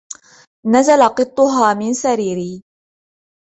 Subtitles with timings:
[0.65, 2.63] نزل قطها من سريري.